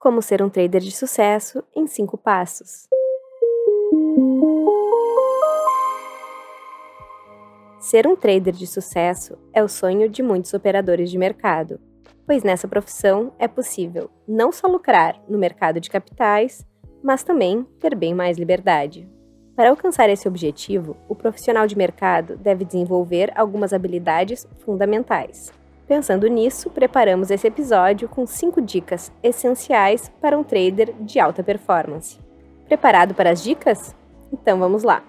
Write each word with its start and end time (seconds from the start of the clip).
Como 0.00 0.22
ser 0.22 0.40
um 0.40 0.48
trader 0.48 0.80
de 0.80 0.92
sucesso 0.92 1.62
em 1.76 1.86
5 1.86 2.16
passos. 2.16 2.88
Ser 7.78 8.06
um 8.06 8.16
trader 8.16 8.54
de 8.54 8.66
sucesso 8.66 9.36
é 9.52 9.62
o 9.62 9.68
sonho 9.68 10.08
de 10.08 10.22
muitos 10.22 10.54
operadores 10.54 11.10
de 11.10 11.18
mercado, 11.18 11.78
pois 12.26 12.42
nessa 12.42 12.66
profissão 12.66 13.34
é 13.38 13.46
possível 13.46 14.10
não 14.26 14.50
só 14.50 14.66
lucrar 14.66 15.22
no 15.28 15.36
mercado 15.36 15.78
de 15.78 15.90
capitais, 15.90 16.66
mas 17.02 17.22
também 17.22 17.62
ter 17.78 17.94
bem 17.94 18.14
mais 18.14 18.38
liberdade. 18.38 19.06
Para 19.54 19.68
alcançar 19.68 20.08
esse 20.08 20.26
objetivo, 20.26 20.96
o 21.10 21.14
profissional 21.14 21.66
de 21.66 21.76
mercado 21.76 22.38
deve 22.38 22.64
desenvolver 22.64 23.30
algumas 23.38 23.74
habilidades 23.74 24.48
fundamentais. 24.60 25.52
Pensando 25.90 26.28
nisso, 26.28 26.70
preparamos 26.70 27.32
esse 27.32 27.48
episódio 27.48 28.08
com 28.08 28.24
5 28.24 28.62
dicas 28.62 29.10
essenciais 29.24 30.08
para 30.20 30.38
um 30.38 30.44
trader 30.44 30.94
de 31.00 31.18
alta 31.18 31.42
performance. 31.42 32.16
Preparado 32.64 33.12
para 33.12 33.30
as 33.30 33.42
dicas? 33.42 33.92
Então 34.32 34.60
vamos 34.60 34.84
lá! 34.84 35.02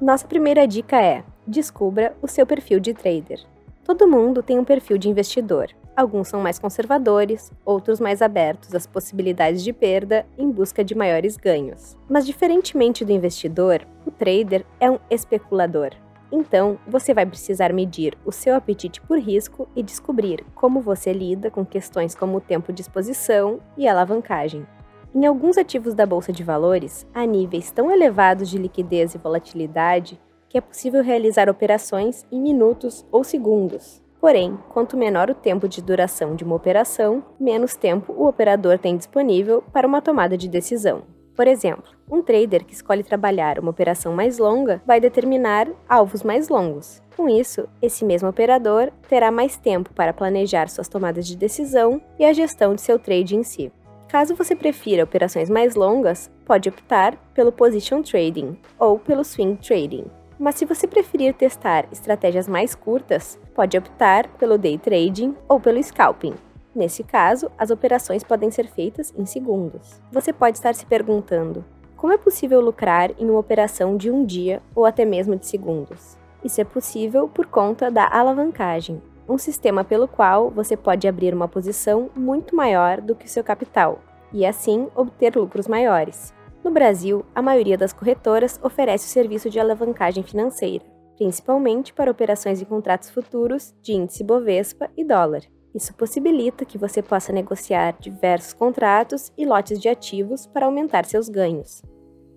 Nossa 0.00 0.26
primeira 0.26 0.66
dica 0.66 1.00
é: 1.00 1.22
descubra 1.46 2.12
o 2.20 2.26
seu 2.26 2.44
perfil 2.44 2.80
de 2.80 2.92
trader. 2.92 3.38
Todo 3.84 4.08
mundo 4.08 4.42
tem 4.42 4.58
um 4.58 4.64
perfil 4.64 4.98
de 4.98 5.08
investidor. 5.08 5.68
Alguns 5.96 6.26
são 6.26 6.40
mais 6.40 6.58
conservadores, 6.58 7.52
outros 7.64 8.00
mais 8.00 8.20
abertos 8.20 8.74
às 8.74 8.84
possibilidades 8.84 9.62
de 9.62 9.72
perda 9.72 10.26
em 10.36 10.50
busca 10.50 10.82
de 10.82 10.96
maiores 10.96 11.36
ganhos. 11.36 11.96
Mas, 12.10 12.26
diferentemente 12.26 13.04
do 13.04 13.12
investidor, 13.12 13.86
o 14.04 14.10
trader 14.10 14.66
é 14.80 14.90
um 14.90 14.98
especulador. 15.08 15.92
Então, 16.32 16.78
você 16.86 17.12
vai 17.12 17.26
precisar 17.26 17.74
medir 17.74 18.16
o 18.24 18.32
seu 18.32 18.56
apetite 18.56 19.02
por 19.02 19.18
risco 19.18 19.68
e 19.76 19.82
descobrir 19.82 20.42
como 20.54 20.80
você 20.80 21.12
lida 21.12 21.50
com 21.50 21.62
questões 21.62 22.14
como 22.14 22.38
o 22.38 22.40
tempo 22.40 22.72
de 22.72 22.80
exposição 22.80 23.60
e 23.76 23.86
alavancagem. 23.86 24.66
Em 25.14 25.26
alguns 25.26 25.58
ativos 25.58 25.92
da 25.94 26.06
bolsa 26.06 26.32
de 26.32 26.42
valores, 26.42 27.06
há 27.12 27.26
níveis 27.26 27.70
tão 27.70 27.90
elevados 27.90 28.48
de 28.48 28.56
liquidez 28.56 29.14
e 29.14 29.18
volatilidade 29.18 30.18
que 30.48 30.56
é 30.56 30.60
possível 30.60 31.02
realizar 31.02 31.50
operações 31.50 32.24
em 32.32 32.40
minutos 32.40 33.04
ou 33.12 33.22
segundos. 33.22 34.02
Porém, 34.18 34.58
quanto 34.70 34.96
menor 34.96 35.28
o 35.28 35.34
tempo 35.34 35.68
de 35.68 35.82
duração 35.82 36.34
de 36.34 36.44
uma 36.44 36.54
operação, 36.54 37.22
menos 37.38 37.74
tempo 37.74 38.12
o 38.12 38.26
operador 38.26 38.78
tem 38.78 38.96
disponível 38.96 39.62
para 39.72 39.86
uma 39.86 40.00
tomada 40.00 40.36
de 40.36 40.48
decisão. 40.48 41.02
Por 41.34 41.46
exemplo, 41.46 41.84
um 42.10 42.22
trader 42.22 42.64
que 42.64 42.74
escolhe 42.74 43.02
trabalhar 43.02 43.58
uma 43.58 43.70
operação 43.70 44.12
mais 44.12 44.38
longa 44.38 44.82
vai 44.86 45.00
determinar 45.00 45.68
alvos 45.88 46.22
mais 46.22 46.48
longos. 46.48 47.02
Com 47.16 47.28
isso, 47.28 47.66
esse 47.80 48.04
mesmo 48.04 48.28
operador 48.28 48.90
terá 49.08 49.30
mais 49.30 49.56
tempo 49.56 49.92
para 49.94 50.12
planejar 50.12 50.68
suas 50.68 50.88
tomadas 50.88 51.26
de 51.26 51.36
decisão 51.36 52.00
e 52.18 52.24
a 52.24 52.32
gestão 52.32 52.74
de 52.74 52.82
seu 52.82 52.98
trade 52.98 53.36
em 53.36 53.42
si. 53.42 53.72
Caso 54.08 54.34
você 54.34 54.54
prefira 54.54 55.04
operações 55.04 55.48
mais 55.48 55.74
longas, 55.74 56.30
pode 56.44 56.68
optar 56.68 57.16
pelo 57.32 57.50
position 57.50 58.02
trading 58.02 58.58
ou 58.78 58.98
pelo 58.98 59.24
swing 59.24 59.56
trading. 59.56 60.04
Mas 60.38 60.56
se 60.56 60.66
você 60.66 60.86
preferir 60.86 61.32
testar 61.32 61.86
estratégias 61.90 62.46
mais 62.46 62.74
curtas, 62.74 63.38
pode 63.54 63.78
optar 63.78 64.28
pelo 64.36 64.58
day 64.58 64.76
trading 64.76 65.34
ou 65.48 65.58
pelo 65.58 65.82
scalping. 65.82 66.34
Nesse 66.74 67.04
caso, 67.04 67.50
as 67.58 67.70
operações 67.70 68.24
podem 68.24 68.50
ser 68.50 68.66
feitas 68.66 69.12
em 69.16 69.26
segundos. 69.26 70.00
Você 70.10 70.32
pode 70.32 70.56
estar 70.56 70.74
se 70.74 70.86
perguntando: 70.86 71.64
como 71.96 72.12
é 72.12 72.18
possível 72.18 72.60
lucrar 72.60 73.10
em 73.18 73.28
uma 73.28 73.38
operação 73.38 73.96
de 73.96 74.10
um 74.10 74.24
dia 74.24 74.62
ou 74.74 74.84
até 74.84 75.04
mesmo 75.04 75.36
de 75.36 75.46
segundos? 75.46 76.18
Isso 76.42 76.60
é 76.60 76.64
possível 76.64 77.28
por 77.28 77.46
conta 77.46 77.90
da 77.90 78.08
alavancagem, 78.10 79.00
um 79.28 79.38
sistema 79.38 79.84
pelo 79.84 80.08
qual 80.08 80.50
você 80.50 80.76
pode 80.76 81.06
abrir 81.06 81.32
uma 81.32 81.46
posição 81.46 82.10
muito 82.16 82.56
maior 82.56 83.00
do 83.00 83.14
que 83.14 83.26
o 83.26 83.28
seu 83.28 83.44
capital 83.44 84.00
e 84.32 84.44
assim 84.44 84.88
obter 84.96 85.36
lucros 85.36 85.68
maiores. 85.68 86.34
No 86.64 86.70
Brasil, 86.70 87.24
a 87.34 87.42
maioria 87.42 87.76
das 87.76 87.92
corretoras 87.92 88.58
oferece 88.62 89.06
o 89.06 89.10
serviço 89.10 89.50
de 89.50 89.60
alavancagem 89.60 90.22
financeira, 90.22 90.84
principalmente 91.16 91.92
para 91.92 92.10
operações 92.10 92.60
em 92.60 92.64
contratos 92.64 93.10
futuros 93.10 93.74
de 93.82 93.92
índice 93.92 94.24
Bovespa 94.24 94.90
e 94.96 95.04
dólar. 95.04 95.42
Isso 95.74 95.94
possibilita 95.94 96.64
que 96.64 96.76
você 96.76 97.02
possa 97.02 97.32
negociar 97.32 97.96
diversos 97.98 98.52
contratos 98.52 99.32
e 99.36 99.46
lotes 99.46 99.80
de 99.80 99.88
ativos 99.88 100.46
para 100.46 100.66
aumentar 100.66 101.04
seus 101.04 101.28
ganhos. 101.28 101.82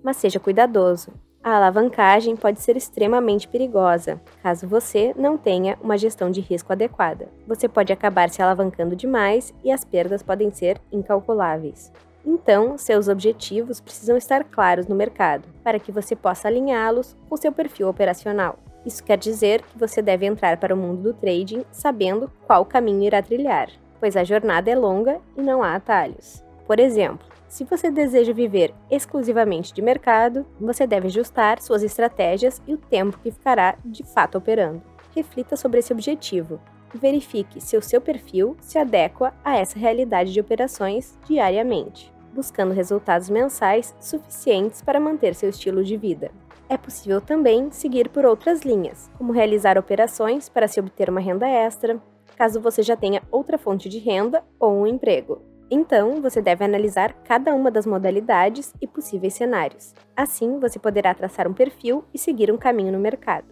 Mas 0.04 0.18
seja 0.18 0.40
cuidadoso. 0.40 1.12
A 1.44 1.58
alavancagem 1.58 2.36
pode 2.36 2.60
ser 2.60 2.76
extremamente 2.76 3.48
perigosa, 3.48 4.20
caso 4.42 4.68
você 4.68 5.14
não 5.16 5.38
tenha 5.38 5.78
uma 5.80 5.96
gestão 5.96 6.32
de 6.32 6.42
risco 6.42 6.74
adequada. 6.74 7.30
Você 7.46 7.70
pode 7.70 7.94
acabar 7.94 8.32
se 8.32 8.42
alavancando 8.42 8.96
demais 8.96 9.54
e 9.64 9.72
as 9.72 9.86
perdas 9.86 10.24
podem 10.24 10.52
ser 10.52 10.82
incalculáveis. 10.92 11.92
Então, 12.26 12.80
seus 12.80 13.08
objetivos 13.08 13.80
precisam 13.80 14.18
estar 14.18 14.44
claros 14.46 14.88
no 14.88 14.96
mercado, 14.96 15.48
para 15.64 15.80
que 15.80 15.92
você 15.92 16.16
possa 16.16 16.48
alinhá-los 16.48 17.16
com 17.30 17.38
seu 17.38 17.52
perfil 17.52 17.90
operacional. 17.90 18.58
Isso 18.86 19.04
quer 19.04 19.18
dizer 19.18 19.62
que 19.64 19.78
você 19.78 20.02
deve 20.02 20.26
entrar 20.26 20.58
para 20.58 20.74
o 20.74 20.78
mundo 20.78 21.02
do 21.02 21.14
trading 21.14 21.66
sabendo 21.72 22.32
qual 22.46 22.64
caminho 22.64 23.04
irá 23.04 23.22
trilhar, 23.22 23.70
pois 24.00 24.16
a 24.16 24.24
jornada 24.24 24.70
é 24.70 24.76
longa 24.76 25.20
e 25.36 25.42
não 25.42 25.64
há 25.64 25.76
atalhos. 25.76 26.44
Por 26.68 26.80
exemplo, 26.80 27.28
se 27.48 27.64
você 27.64 27.90
deseja 27.90 28.34
viver 28.34 28.74
exclusivamente 28.92 29.74
de 29.74 29.82
mercado, 29.82 30.46
você 30.60 30.86
deve 30.86 31.08
ajustar 31.08 31.62
suas 31.62 31.84
estratégias 31.84 32.62
e 32.68 32.74
o 32.74 32.78
tempo 32.78 33.18
que 33.20 33.32
ficará 33.32 33.76
de 33.84 34.04
fato 34.04 34.38
operando. 34.38 34.82
Reflita 35.16 35.56
sobre 35.56 35.80
esse 35.80 35.94
objetivo 35.94 36.60
e 36.94 36.98
verifique 36.98 37.62
se 37.62 37.78
o 37.78 37.82
seu 37.82 38.02
perfil 38.02 38.58
se 38.60 38.78
adequa 38.78 39.34
a 39.44 39.58
essa 39.58 39.80
realidade 39.80 40.34
de 40.34 40.40
operações 40.40 41.18
diariamente, 41.28 42.14
buscando 42.34 42.74
resultados 42.74 43.30
mensais 43.30 43.96
suficientes 44.00 44.82
para 44.82 45.00
manter 45.00 45.34
seu 45.34 45.50
estilo 45.50 45.84
de 45.84 45.96
vida. 45.96 46.32
É 46.68 46.78
possível 46.78 47.22
também 47.22 47.70
seguir 47.72 48.10
por 48.10 48.26
outras 48.26 48.62
linhas, 48.62 49.12
como 49.18 49.32
realizar 49.32 49.78
operações 49.78 50.50
para 50.50 50.68
se 50.68 50.80
obter 50.80 51.10
uma 51.10 51.20
renda 51.20 51.48
extra, 51.48 52.02
caso 52.36 52.60
você 52.60 52.82
já 52.82 52.96
tenha 52.96 53.22
outra 53.32 53.58
fonte 53.58 53.88
de 53.88 54.00
renda 54.00 54.44
ou 54.60 54.74
um 54.74 54.88
emprego. 54.88 55.42
Então, 55.70 56.22
você 56.22 56.42
deve 56.42 56.64
analisar 56.64 57.14
cada 57.24 57.54
uma 57.54 57.72
das 57.72 57.86
modalidades 57.86 58.74
e 58.82 58.88
possíveis 58.88 59.34
cenários. 59.34 59.94
Assim, 60.16 60.60
você 60.60 60.78
poderá 60.78 61.14
traçar 61.14 61.48
um 61.48 61.54
perfil 61.54 62.04
e 62.14 62.18
seguir 62.18 62.52
um 62.52 62.58
caminho 62.58 62.92
no 62.92 63.00
mercado. 63.00 63.48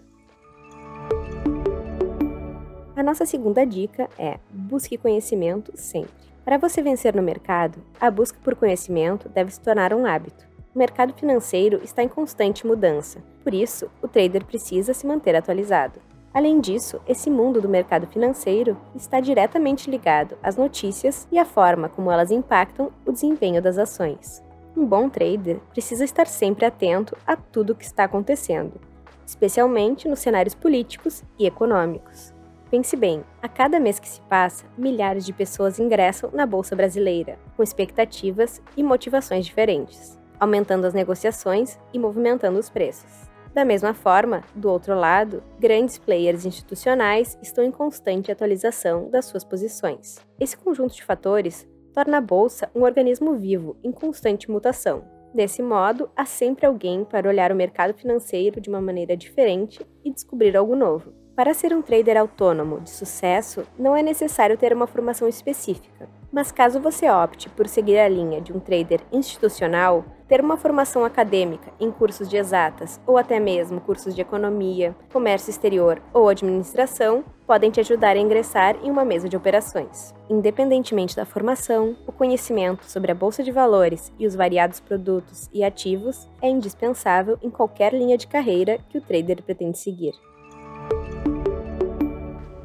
A 2.96 3.02
nossa 3.02 3.26
segunda 3.26 3.66
dica 3.66 4.08
é: 4.18 4.40
busque 4.52 4.98
conhecimento 4.98 5.72
sempre. 5.76 6.32
Para 6.46 6.58
você 6.58 6.82
vencer 6.82 7.16
no 7.16 7.24
mercado, 7.24 7.80
a 8.00 8.12
busca 8.12 8.38
por 8.44 8.56
conhecimento 8.56 9.30
deve 9.30 9.52
se 9.52 9.60
tornar 9.60 9.94
um 9.94 10.06
hábito. 10.06 10.53
O 10.76 10.80
mercado 10.80 11.14
financeiro 11.14 11.80
está 11.84 12.02
em 12.02 12.08
constante 12.08 12.66
mudança, 12.66 13.22
por 13.44 13.54
isso, 13.54 13.92
o 14.02 14.08
trader 14.08 14.46
precisa 14.46 14.94
se 14.94 15.06
manter 15.06 15.36
atualizado. 15.36 16.00
Além 16.34 16.60
disso, 16.60 17.00
esse 17.08 17.30
mundo 17.30 17.62
do 17.62 17.70
mercado 17.70 18.08
financeiro 18.08 18.76
está 18.96 19.20
diretamente 19.20 19.92
ligado 19.92 20.36
às 20.42 20.56
notícias 20.56 21.28
e 21.32 21.38
à 21.38 21.46
forma 21.46 21.90
como 21.90 22.10
elas 22.10 22.32
impactam 22.32 22.90
o 23.06 23.12
desempenho 23.12 23.62
das 23.62 23.78
ações. 23.78 24.42
Um 24.76 24.84
bom 24.84 25.10
trader 25.10 25.60
precisa 25.72 26.04
estar 26.04 26.26
sempre 26.26 26.66
atento 26.66 27.16
a 27.28 27.36
tudo 27.36 27.74
o 27.74 27.76
que 27.76 27.86
está 27.86 28.06
acontecendo, 28.06 28.82
especialmente 29.28 30.08
nos 30.08 30.20
cenários 30.20 30.56
políticos 30.56 31.22
e 31.38 31.46
econômicos. 31.46 32.34
Pense 32.72 32.96
bem, 32.96 33.24
a 33.40 33.48
cada 33.48 33.80
mês 33.80 34.00
que 34.00 34.10
se 34.10 34.22
passa, 34.22 34.66
milhares 34.76 35.24
de 35.24 35.34
pessoas 35.34 35.78
ingressam 35.78 36.32
na 36.34 36.48
Bolsa 36.48 36.76
Brasileira, 36.76 37.38
com 37.56 37.62
expectativas 37.62 38.60
e 38.76 38.82
motivações 38.82 39.46
diferentes 39.46 40.23
aumentando 40.44 40.86
as 40.86 40.94
negociações 40.94 41.80
e 41.94 41.98
movimentando 41.98 42.60
os 42.60 42.70
preços. 42.70 43.34
Da 43.54 43.64
mesma 43.64 43.94
forma, 43.94 44.44
do 44.56 44.70
outro 44.70 44.96
lado, 44.96 45.44
grandes 45.60 45.98
players 45.98 46.44
institucionais 46.44 47.38
estão 47.42 47.64
em 47.64 47.72
constante 47.72 48.32
atualização 48.32 49.10
das 49.10 49.26
suas 49.26 49.44
posições. 49.44 50.18
Esse 50.40 50.58
conjunto 50.58 50.96
de 50.96 51.04
fatores 51.04 51.68
torna 51.94 52.18
a 52.18 52.22
bolsa 52.22 52.70
um 52.76 52.82
organismo 52.82 53.36
vivo 53.36 53.78
em 53.84 53.92
constante 53.92 54.50
mutação. 54.50 55.04
Desse 55.34 55.62
modo, 55.62 56.10
há 56.16 56.26
sempre 56.26 56.66
alguém 56.66 57.06
para 57.06 57.30
olhar 57.30 57.52
o 57.52 57.56
mercado 57.56 57.94
financeiro 57.94 58.60
de 58.60 58.70
uma 58.70 58.82
maneira 58.82 59.16
diferente 59.16 59.86
e 60.04 60.12
descobrir 60.12 60.58
algo 60.58 60.76
novo. 60.76 61.14
Para 61.36 61.54
ser 61.54 61.74
um 61.74 61.82
trader 61.82 62.18
autônomo 62.18 62.80
de 62.82 62.90
sucesso, 62.90 63.64
não 63.78 63.96
é 63.96 64.04
necessário 64.04 64.58
ter 64.58 64.74
uma 64.74 64.86
formação 64.86 65.28
específica. 65.28 66.08
Mas 66.34 66.52
caso 66.52 66.80
você 66.80 67.08
opte 67.08 67.48
por 67.48 67.68
seguir 67.68 68.00
a 68.00 68.10
linha 68.10 68.42
de 68.42 68.52
um 68.52 68.60
trader 68.60 69.02
institucional, 69.12 70.04
ter 70.28 70.42
uma 70.42 70.58
formação 70.58 71.06
acadêmica 71.06 71.72
em 71.80 71.92
cursos 71.92 72.28
de 72.28 72.38
exatas 72.38 73.00
ou 73.06 73.20
até 73.20 73.40
mesmo 73.40 73.80
cursos 73.80 74.16
de 74.16 74.22
economia, 74.22 74.96
comércio 75.12 75.52
exterior 75.52 76.02
ou 76.12 76.28
administração 76.28 77.24
podem 77.46 77.70
te 77.70 77.80
ajudar 77.82 78.16
a 78.16 78.20
ingressar 78.20 78.76
em 78.84 78.90
uma 78.90 79.06
mesa 79.06 79.30
de 79.30 79.38
operações. 79.38 80.12
Independentemente 80.28 81.16
da 81.16 81.24
formação, 81.24 81.96
o 82.08 82.12
conhecimento 82.12 82.84
sobre 82.86 83.12
a 83.12 83.16
bolsa 83.16 83.44
de 83.44 83.52
valores 83.52 84.12
e 84.18 84.26
os 84.26 84.34
variados 84.34 84.80
produtos 84.80 85.48
e 85.54 85.64
ativos 85.64 86.28
é 86.42 86.50
indispensável 86.50 87.38
em 87.44 87.52
qualquer 87.52 87.94
linha 87.94 88.18
de 88.18 88.26
carreira 88.26 88.80
que 88.90 88.98
o 88.98 89.02
trader 89.02 89.44
pretende 89.44 89.78
seguir. 89.78 90.14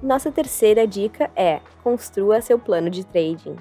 Nossa 0.09 0.33
terceira 0.33 0.87
dica 0.87 1.31
é: 1.37 1.61
construa 1.83 2.41
seu 2.41 2.59
plano 2.59 2.89
de 2.89 3.05
trading. 3.05 3.57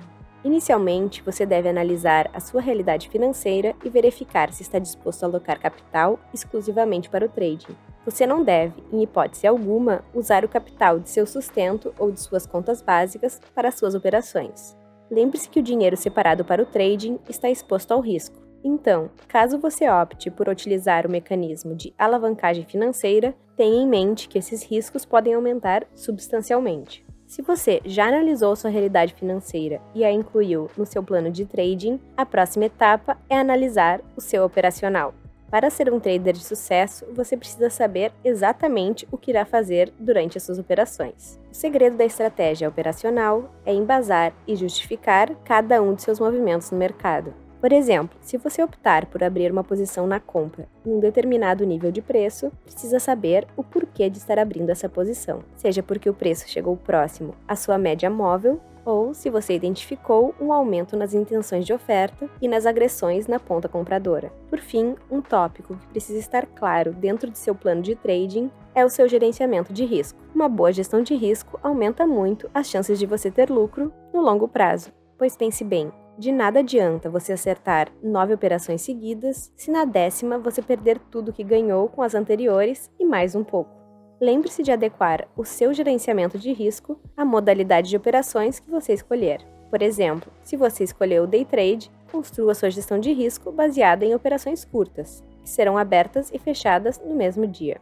Inicialmente, 0.46 1.22
você 1.22 1.46
deve 1.46 1.68
analisar 1.68 2.30
a 2.34 2.40
sua 2.40 2.62
realidade 2.62 3.10
financeira 3.10 3.76
e 3.84 3.90
verificar 3.90 4.54
se 4.54 4.64
está 4.64 4.80
disposto 4.80 5.24
a 5.24 5.26
alocar 5.26 5.60
capital 5.60 6.18
exclusivamente 6.34 7.10
para 7.10 7.26
o 7.26 7.30
trading. 7.30 7.76
Você 8.06 8.26
não 8.26 8.46
deve, 8.46 8.82
em 8.94 9.04
hipótese 9.04 9.46
alguma, 9.46 10.06
usar 10.14 10.46
o 10.46 10.48
capital 10.48 11.00
de 11.02 11.10
seu 11.10 11.28
sustento 11.28 11.94
ou 12.00 12.14
de 12.14 12.22
suas 12.22 12.46
contas 12.46 12.82
básicas 12.82 13.42
para 13.54 13.70
suas 13.70 13.94
operações. 13.94 14.74
Lembre-se 15.12 15.50
que 15.50 15.60
o 15.60 15.64
dinheiro 15.64 15.98
separado 15.98 16.46
para 16.46 16.64
o 16.64 16.66
trading 16.66 17.20
está 17.28 17.50
exposto 17.50 17.92
ao 17.92 18.00
risco. 18.00 18.47
Então, 18.68 19.10
caso 19.30 19.58
você 19.58 19.90
opte 19.90 20.30
por 20.30 20.50
utilizar 20.50 21.08
o 21.08 21.10
mecanismo 21.10 21.74
de 21.74 21.94
alavancagem 21.98 22.66
financeira, 22.66 23.34
tenha 23.56 23.81
em 23.81 23.88
mente 23.88 24.28
que 24.28 24.38
esses 24.38 24.62
riscos 24.62 25.06
podem 25.06 25.34
aumentar 25.34 25.88
substancialmente. 25.96 27.06
Se 27.25 27.42
você 27.42 27.81
já 27.86 28.08
analisou 28.08 28.58
sua 28.58 28.69
realidade 28.69 29.14
financeira 29.14 29.81
e 29.96 30.04
a 30.04 30.12
incluiu 30.12 30.69
no 30.75 30.86
seu 30.86 31.02
plano 31.02 31.31
de 31.31 31.46
trading, 31.46 31.98
a 32.18 32.25
próxima 32.25 32.66
etapa 32.66 33.18
é 33.30 33.38
analisar 33.38 34.02
o 34.18 34.22
seu 34.22 34.44
operacional. 34.44 35.13
Para 35.50 35.70
ser 35.70 35.92
um 35.92 35.98
trader 35.98 36.34
de 36.34 36.44
sucesso, 36.44 37.06
você 37.13 37.38
precisa 37.38 37.70
saber 37.70 38.12
exatamente 38.22 39.08
o 39.10 39.18
que 39.18 39.31
irá 39.31 39.46
fazer 39.46 39.94
durante 39.98 40.38
as 40.38 40.44
suas 40.44 40.60
operações. 40.60 41.40
O 41.50 41.56
segredo 41.56 41.96
da 41.96 42.04
estratégia 42.04 42.68
operacional 42.68 43.50
é 43.66 43.74
embasar 43.74 44.34
e 44.46 44.58
justificar 44.58 45.34
cada 45.46 45.81
um 45.81 45.96
de 45.96 46.02
seus 46.02 46.20
movimentos 46.20 46.70
no 46.70 46.78
mercado. 46.78 47.47
Por 47.59 47.71
exemplo, 47.71 48.18
se 48.21 48.38
você 48.38 48.62
optar 48.62 49.07
por 49.07 49.24
abrir 49.24 49.51
uma 49.51 49.63
posição 49.63 50.06
na 50.06 50.19
compra 50.19 50.68
em 50.86 50.92
um 50.92 51.00
determinado 51.00 51.65
nível 51.65 51.92
de 51.92 52.01
preço, 52.01 52.51
precisa 52.63 53.00
saber 53.00 53.48
o 53.57 53.63
porquê 53.63 54.09
de 54.09 54.19
estar 54.19 54.38
abrindo 54.38 54.69
essa 54.69 54.88
posição, 54.88 55.44
seja 55.56 55.81
porque 55.81 56.09
o 56.09 56.13
preço 56.13 56.48
chegou 56.48 56.77
próximo 56.77 57.33
à 57.48 57.56
sua 57.56 57.77
média 57.77 58.09
móvel 58.09 58.62
ou 58.86 59.13
se 59.13 59.30
você 59.30 59.54
identificou 59.54 60.33
um 60.39 60.54
aumento 60.54 60.95
nas 60.95 61.13
intenções 61.13 61.65
de 61.65 61.74
oferta 61.74 62.30
e 62.42 62.48
nas 62.48 62.65
agressões 62.65 63.27
na 63.27 63.38
ponta 63.38 63.68
compradora. 63.68 64.31
Por 64.50 64.60
fim, 64.60 64.95
um 65.12 65.21
tópico 65.21 65.75
que 65.75 65.88
precisa 65.88 66.18
estar 66.18 66.45
claro 66.45 66.94
dentro 66.94 67.30
de 67.30 67.38
seu 67.38 67.53
plano 67.53 67.81
de 67.81 67.95
trading 67.95 68.50
é 68.74 68.86
o 68.86 68.89
seu 68.89 69.06
gerenciamento 69.10 69.74
de 69.74 69.83
risco. 69.83 70.18
Uma 70.33 70.48
boa 70.48 70.71
gestão 70.71 71.01
de 71.01 71.15
risco 71.15 71.60
aumenta 71.62 72.07
muito 72.07 72.50
as 72.53 72.68
chances 72.68 72.98
de 72.98 73.06
você 73.06 73.30
ter 73.30 73.50
lucro 73.50 73.92
no 74.13 74.21
longo 74.21 74.48
prazo. 74.48 74.94
Pois 75.18 75.36
pense 75.36 75.65
bem, 75.65 75.92
de 76.18 76.31
nada 76.31 76.60
adianta 76.60 77.10
você 77.10 77.34
acertar 77.34 77.90
nove 78.02 78.34
operações 78.34 78.81
seguidas 78.81 79.52
se 79.56 79.69
na 79.69 79.86
décima 79.86 80.40
você 80.40 80.64
perder 80.64 81.00
tudo 81.12 81.31
que 81.31 81.44
ganhou 81.44 81.88
com 81.88 82.02
as 82.02 82.16
anteriores 82.16 82.90
e 83.00 83.06
mais 83.06 83.36
um 83.36 83.44
pouco. 83.44 83.78
Lembre-se 84.19 84.64
de 84.64 84.72
adequar 84.72 85.28
o 85.38 85.46
seu 85.46 85.72
gerenciamento 85.75 86.40
de 86.40 86.52
risco 86.52 87.00
à 87.16 87.24
modalidade 87.24 87.90
de 87.90 87.98
operações 87.98 88.60
que 88.60 88.72
você 88.72 88.94
escolher. 88.94 89.46
Por 89.69 89.84
exemplo, 89.84 90.31
se 90.44 90.58
você 90.58 90.84
escolheu 90.84 91.25
o 91.25 91.28
day 91.28 91.46
trade, 91.46 91.92
construa 92.12 92.56
sua 92.56 92.72
gestão 92.72 93.00
de 93.00 93.13
risco 93.13 93.52
baseada 93.52 94.04
em 94.04 94.16
operações 94.16 94.66
curtas, 94.66 95.24
que 95.44 95.50
serão 95.50 95.78
abertas 95.78 96.31
e 96.34 96.40
fechadas 96.40 97.00
no 97.00 97.13
mesmo 97.13 97.46
dia. 97.46 97.80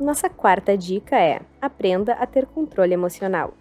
Nossa 0.00 0.30
quarta 0.30 0.74
dica 0.74 1.20
é: 1.20 1.40
aprenda 1.60 2.14
a 2.14 2.24
ter 2.24 2.46
controle 2.46 2.94
emocional. 2.94 3.52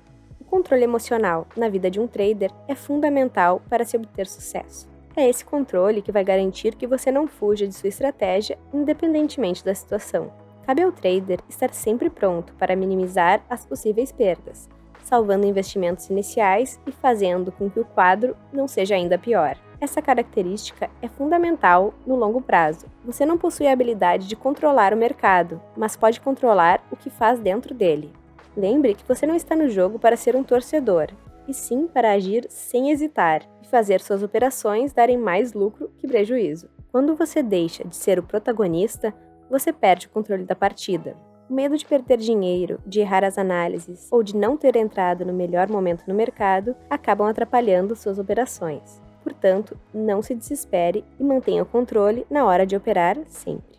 Controle 0.56 0.86
emocional 0.86 1.46
na 1.58 1.68
vida 1.68 1.92
de 1.92 2.00
um 2.00 2.08
trader 2.08 2.50
é 2.66 2.74
fundamental 2.74 3.62
para 3.70 3.84
se 3.84 3.98
obter 3.98 4.26
sucesso. 4.26 4.88
É 5.14 5.28
esse 5.28 5.44
controle 5.44 6.02
que 6.02 6.14
vai 6.14 6.24
garantir 6.24 6.76
que 6.76 6.88
você 6.88 7.12
não 7.12 7.28
fuja 7.28 7.68
de 7.68 7.76
sua 7.76 7.90
estratégia, 7.90 8.58
independentemente 8.74 9.66
da 9.66 9.76
situação. 9.76 10.32
Cabe 10.66 10.82
ao 10.82 10.94
trader 10.94 11.42
estar 11.50 11.74
sempre 11.74 12.10
pronto 12.10 12.54
para 12.54 12.74
minimizar 12.74 13.44
as 13.50 13.66
possíveis 13.66 14.14
perdas, 14.14 14.70
salvando 15.04 15.46
investimentos 15.46 16.10
iniciais 16.10 16.80
e 16.88 16.92
fazendo 16.94 17.52
com 17.52 17.70
que 17.70 17.82
o 17.82 17.86
quadro 17.86 18.34
não 18.54 18.66
seja 18.66 18.96
ainda 18.96 19.20
pior. 19.20 19.58
Essa 19.82 20.02
característica 20.02 20.90
é 21.02 21.10
fundamental 21.10 21.94
no 22.08 22.16
longo 22.16 22.40
prazo. 22.40 22.86
Você 23.04 23.26
não 23.26 23.38
possui 23.38 23.68
a 23.68 23.74
habilidade 23.74 24.26
de 24.26 24.38
controlar 24.38 24.94
o 24.94 24.98
mercado, 24.98 25.62
mas 25.76 25.98
pode 25.98 26.22
controlar 26.22 26.82
o 26.90 26.96
que 26.96 27.10
faz 27.10 27.42
dentro 27.42 27.74
dele. 27.74 28.14
Lembre 28.56 28.96
que 28.96 29.08
você 29.08 29.26
não 29.26 29.36
está 29.36 29.56
no 29.56 29.70
jogo 29.70 30.00
para 30.00 30.16
ser 30.16 30.36
um 30.36 30.44
torcedor, 30.44 31.08
e 31.48 31.54
sim 31.54 31.88
para 31.88 32.12
agir 32.12 32.46
sem 32.50 32.90
hesitar 32.90 33.42
e 33.62 33.68
fazer 33.68 34.02
suas 34.02 34.24
operações 34.24 34.94
darem 34.94 35.18
mais 35.18 35.54
lucro 35.54 35.92
que 35.98 36.08
prejuízo. 36.08 36.70
Quando 36.92 37.16
você 37.16 37.44
deixa 37.44 37.84
de 37.84 37.96
ser 37.96 38.18
o 38.18 38.24
protagonista, 38.24 39.14
você 39.50 39.74
perde 39.74 40.08
o 40.08 40.10
controle 40.10 40.44
da 40.44 40.56
partida. 40.56 41.16
O 41.50 41.54
medo 41.54 41.78
de 41.78 41.86
perder 41.86 42.18
dinheiro, 42.18 42.80
de 42.88 43.02
errar 43.02 43.24
as 43.24 43.38
análises 43.38 44.08
ou 44.12 44.24
de 44.24 44.36
não 44.36 44.58
ter 44.58 44.76
entrado 44.76 45.26
no 45.26 45.34
melhor 45.34 45.70
momento 45.70 46.06
no 46.08 46.16
mercado 46.16 46.76
acabam 46.90 47.28
atrapalhando 47.28 47.96
suas 47.96 48.18
operações. 48.18 49.02
Portanto, 49.24 49.78
não 49.94 50.22
se 50.22 50.34
desespere 50.34 51.04
e 51.20 51.24
mantenha 51.24 51.64
o 51.64 51.66
controle 51.66 52.26
na 52.30 52.46
hora 52.46 52.66
de 52.66 52.76
operar 52.76 53.18
sempre. 53.28 53.75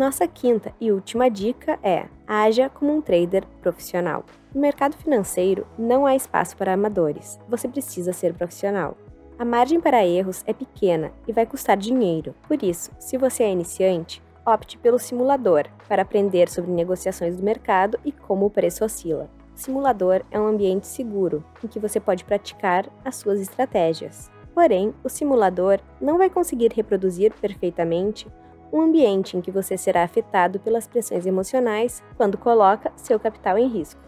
Nossa 0.00 0.26
quinta 0.26 0.72
e 0.80 0.90
última 0.90 1.28
dica 1.28 1.78
é: 1.82 2.06
haja 2.26 2.70
como 2.70 2.90
um 2.90 3.02
trader 3.02 3.44
profissional. 3.60 4.24
No 4.54 4.58
mercado 4.58 4.96
financeiro, 4.96 5.66
não 5.78 6.06
há 6.06 6.16
espaço 6.16 6.56
para 6.56 6.72
amadores. 6.72 7.38
Você 7.46 7.68
precisa 7.68 8.10
ser 8.14 8.32
profissional. 8.32 8.96
A 9.38 9.44
margem 9.44 9.78
para 9.78 10.06
erros 10.06 10.42
é 10.46 10.54
pequena 10.54 11.12
e 11.28 11.34
vai 11.34 11.44
custar 11.44 11.76
dinheiro. 11.76 12.34
Por 12.48 12.62
isso, 12.62 12.90
se 12.98 13.18
você 13.18 13.42
é 13.42 13.52
iniciante, 13.52 14.22
opte 14.46 14.78
pelo 14.78 14.98
simulador 14.98 15.66
para 15.86 16.00
aprender 16.00 16.48
sobre 16.48 16.70
negociações 16.70 17.36
do 17.36 17.42
mercado 17.42 18.00
e 18.02 18.10
como 18.10 18.46
o 18.46 18.50
preço 18.50 18.82
oscila. 18.82 19.28
O 19.54 19.58
simulador 19.58 20.22
é 20.30 20.40
um 20.40 20.46
ambiente 20.46 20.86
seguro 20.86 21.44
em 21.62 21.68
que 21.68 21.78
você 21.78 22.00
pode 22.00 22.24
praticar 22.24 22.88
as 23.04 23.16
suas 23.16 23.38
estratégias. 23.38 24.30
Porém, 24.54 24.94
o 25.04 25.10
simulador 25.10 25.78
não 26.00 26.16
vai 26.16 26.30
conseguir 26.30 26.72
reproduzir 26.74 27.34
perfeitamente 27.34 28.26
um 28.72 28.80
ambiente 28.80 29.36
em 29.36 29.40
que 29.40 29.50
você 29.50 29.76
será 29.76 30.02
afetado 30.02 30.60
pelas 30.60 30.86
pressões 30.86 31.26
emocionais 31.26 32.02
quando 32.16 32.38
coloca 32.38 32.92
seu 32.96 33.18
capital 33.18 33.58
em 33.58 33.68
risco. 33.68 34.00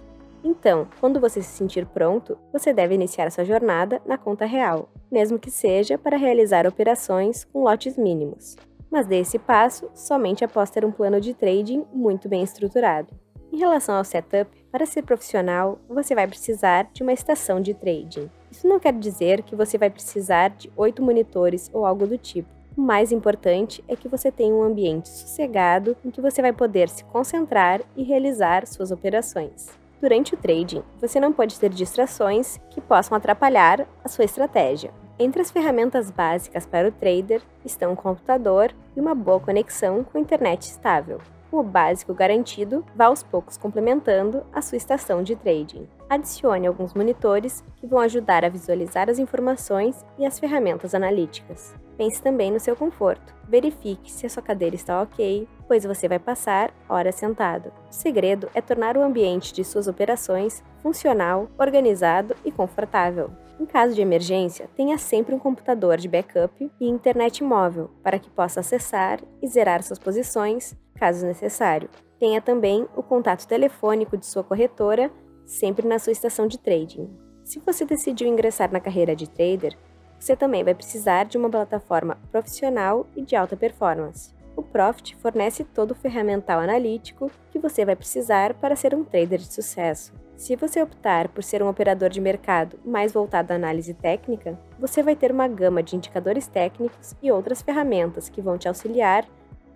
Então, 0.44 0.88
quando 0.98 1.20
você 1.20 1.40
se 1.40 1.56
sentir 1.56 1.86
pronto, 1.86 2.36
você 2.52 2.72
deve 2.72 2.94
iniciar 2.94 3.30
sua 3.30 3.44
jornada 3.44 4.02
na 4.04 4.18
conta 4.18 4.44
real, 4.44 4.88
mesmo 5.10 5.38
que 5.38 5.50
seja 5.50 5.96
para 5.96 6.16
realizar 6.16 6.66
operações 6.66 7.44
com 7.44 7.62
lotes 7.62 7.96
mínimos. 7.96 8.56
Mas 8.90 9.06
dê 9.06 9.20
esse 9.20 9.38
passo 9.38 9.88
somente 9.94 10.44
após 10.44 10.70
ter 10.70 10.84
um 10.84 10.90
plano 10.90 11.20
de 11.20 11.32
trading 11.32 11.84
muito 11.92 12.28
bem 12.28 12.42
estruturado. 12.42 13.08
Em 13.52 13.58
relação 13.58 13.96
ao 13.96 14.04
setup, 14.04 14.50
para 14.70 14.86
ser 14.86 15.02
profissional, 15.02 15.78
você 15.88 16.14
vai 16.14 16.26
precisar 16.26 16.88
de 16.92 17.02
uma 17.02 17.12
estação 17.12 17.60
de 17.60 17.74
trading. 17.74 18.30
Isso 18.50 18.66
não 18.66 18.80
quer 18.80 18.94
dizer 18.94 19.42
que 19.42 19.54
você 19.54 19.78
vai 19.78 19.90
precisar 19.90 20.48
de 20.48 20.72
oito 20.74 21.02
monitores 21.02 21.70
ou 21.72 21.86
algo 21.86 22.06
do 22.06 22.18
tipo. 22.18 22.48
O 22.74 22.80
mais 22.80 23.12
importante 23.12 23.84
é 23.86 23.94
que 23.94 24.08
você 24.08 24.32
tenha 24.32 24.54
um 24.54 24.62
ambiente 24.62 25.08
sossegado 25.08 25.94
em 26.02 26.10
que 26.10 26.22
você 26.22 26.40
vai 26.40 26.54
poder 26.54 26.88
se 26.88 27.04
concentrar 27.04 27.82
e 27.94 28.02
realizar 28.02 28.66
suas 28.66 28.90
operações. 28.90 29.68
Durante 30.00 30.34
o 30.34 30.38
trading, 30.38 30.82
você 30.98 31.20
não 31.20 31.32
pode 31.32 31.60
ter 31.60 31.68
distrações 31.68 32.58
que 32.70 32.80
possam 32.80 33.16
atrapalhar 33.16 33.86
a 34.02 34.08
sua 34.08 34.24
estratégia. 34.24 34.90
Entre 35.18 35.42
as 35.42 35.50
ferramentas 35.50 36.10
básicas 36.10 36.64
para 36.64 36.88
o 36.88 36.92
trader 36.92 37.42
estão 37.62 37.92
um 37.92 37.96
computador 37.96 38.72
e 38.96 39.00
uma 39.00 39.14
boa 39.14 39.38
conexão 39.38 40.02
com 40.02 40.18
internet 40.18 40.62
estável. 40.62 41.18
O 41.52 41.62
básico 41.62 42.14
garantido 42.14 42.82
vá 42.96 43.04
aos 43.04 43.22
poucos 43.22 43.58
complementando 43.58 44.42
a 44.50 44.62
sua 44.62 44.78
estação 44.78 45.22
de 45.22 45.36
trading. 45.36 45.86
Adicione 46.08 46.66
alguns 46.66 46.94
monitores 46.94 47.62
que 47.76 47.86
vão 47.86 48.00
ajudar 48.00 48.46
a 48.46 48.48
visualizar 48.48 49.10
as 49.10 49.18
informações 49.18 50.02
e 50.18 50.24
as 50.24 50.40
ferramentas 50.40 50.94
analíticas. 50.94 51.74
Pense 51.96 52.22
também 52.22 52.50
no 52.50 52.60
seu 52.60 52.74
conforto. 52.74 53.34
Verifique 53.48 54.10
se 54.10 54.26
a 54.26 54.30
sua 54.30 54.42
cadeira 54.42 54.74
está 54.74 55.02
ok, 55.02 55.46
pois 55.68 55.84
você 55.84 56.08
vai 56.08 56.18
passar 56.18 56.72
horas 56.88 57.14
sentado. 57.14 57.72
O 57.90 57.92
segredo 57.92 58.48
é 58.54 58.60
tornar 58.60 58.96
o 58.96 59.02
ambiente 59.02 59.52
de 59.52 59.64
suas 59.64 59.86
operações 59.88 60.62
funcional, 60.82 61.48
organizado 61.58 62.34
e 62.44 62.50
confortável. 62.50 63.30
Em 63.60 63.66
caso 63.66 63.94
de 63.94 64.00
emergência, 64.00 64.68
tenha 64.74 64.98
sempre 64.98 65.34
um 65.34 65.38
computador 65.38 65.96
de 65.96 66.08
backup 66.08 66.70
e 66.80 66.88
internet 66.88 67.44
móvel 67.44 67.90
para 68.02 68.18
que 68.18 68.30
possa 68.30 68.60
acessar 68.60 69.20
e 69.40 69.46
zerar 69.46 69.82
suas 69.82 69.98
posições 69.98 70.74
caso 70.94 71.26
necessário. 71.26 71.88
Tenha 72.18 72.40
também 72.40 72.86
o 72.96 73.02
contato 73.02 73.46
telefônico 73.46 74.16
de 74.16 74.24
sua 74.24 74.44
corretora 74.44 75.10
sempre 75.44 75.86
na 75.86 75.98
sua 75.98 76.12
estação 76.12 76.46
de 76.46 76.58
trading. 76.58 77.10
Se 77.44 77.58
você 77.58 77.84
decidiu 77.84 78.28
ingressar 78.28 78.72
na 78.72 78.78
carreira 78.78 79.16
de 79.16 79.28
trader, 79.28 79.76
você 80.22 80.36
também 80.36 80.62
vai 80.62 80.72
precisar 80.72 81.24
de 81.24 81.36
uma 81.36 81.50
plataforma 81.50 82.16
profissional 82.30 83.08
e 83.16 83.22
de 83.22 83.34
alta 83.34 83.56
performance. 83.56 84.32
O 84.54 84.62
Profit 84.62 85.16
fornece 85.16 85.64
todo 85.64 85.90
o 85.90 85.96
ferramental 85.96 86.60
analítico 86.60 87.28
que 87.50 87.58
você 87.58 87.84
vai 87.84 87.96
precisar 87.96 88.54
para 88.54 88.76
ser 88.76 88.94
um 88.94 89.02
trader 89.02 89.40
de 89.40 89.52
sucesso. 89.52 90.12
Se 90.36 90.54
você 90.54 90.80
optar 90.80 91.26
por 91.26 91.42
ser 91.42 91.60
um 91.60 91.68
operador 91.68 92.08
de 92.08 92.20
mercado 92.20 92.78
mais 92.84 93.12
voltado 93.12 93.52
à 93.52 93.56
análise 93.56 93.94
técnica, 93.94 94.56
você 94.78 95.02
vai 95.02 95.16
ter 95.16 95.32
uma 95.32 95.48
gama 95.48 95.82
de 95.82 95.96
indicadores 95.96 96.46
técnicos 96.46 97.16
e 97.20 97.32
outras 97.32 97.60
ferramentas 97.60 98.28
que 98.28 98.40
vão 98.40 98.56
te 98.56 98.68
auxiliar 98.68 99.26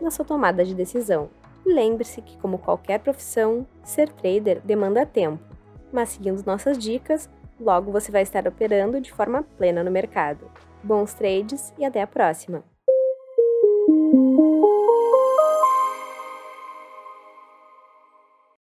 na 0.00 0.12
sua 0.12 0.25
tomada 0.25 0.65
de 0.65 0.76
decisão. 0.76 1.29
Lembre-se 1.65 2.23
que, 2.23 2.38
como 2.38 2.59
qualquer 2.59 3.00
profissão, 3.00 3.67
ser 3.83 4.12
trader 4.12 4.61
demanda 4.65 5.05
tempo, 5.05 5.43
mas 5.93 6.11
seguindo 6.11 6.45
nossas 6.47 6.79
dicas, 6.79 7.29
logo 7.60 7.92
você 7.92 8.10
vai 8.10 8.22
estar 8.22 8.46
operando 8.46 9.00
de 9.00 9.12
forma 9.12 9.42
plena 9.42 9.82
no 9.82 9.90
mercado. 9.90 10.50
Bons 10.82 11.14
trades 11.14 11.72
e 11.78 11.84
até 11.84 12.02
a 12.02 12.06
próxima! 12.06 12.64